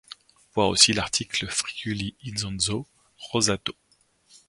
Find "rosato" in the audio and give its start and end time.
3.19-3.75